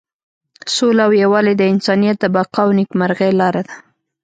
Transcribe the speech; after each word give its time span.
سوله 0.75 1.01
او 1.07 1.11
یووالی 1.23 1.53
د 1.57 1.61
انسانیت 1.73 2.17
د 2.19 2.25
بقا 2.35 2.61
او 2.65 2.69
نیکمرغۍ 2.79 3.31
لاره 3.41 3.61
ده. 3.67 3.75